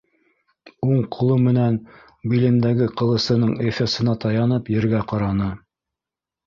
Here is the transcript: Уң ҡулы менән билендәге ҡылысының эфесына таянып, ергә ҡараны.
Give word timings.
Уң 0.85 1.03
ҡулы 1.15 1.35
менән 1.49 1.77
билендәге 2.33 2.89
ҡылысының 3.03 3.55
эфесына 3.69 4.19
таянып, 4.27 4.75
ергә 4.81 5.05
ҡараны. 5.15 5.57